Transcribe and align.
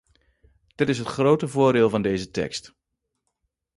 Dit 0.75 0.89
is 0.89 0.97
het 0.97 1.07
grote 1.07 1.47
voordeel 1.47 1.89
van 1.89 2.01
deze 2.01 2.31
tekst. 2.31 2.73